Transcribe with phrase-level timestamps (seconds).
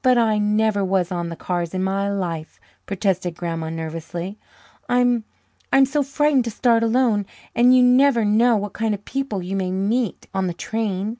[0.00, 4.38] "But I never was on the cars in my life," protested Grandma nervously.
[4.88, 5.24] "I'm
[5.74, 7.26] I'm so frightened to start alone.
[7.54, 11.18] And you never know what kind of people you may meet on the train."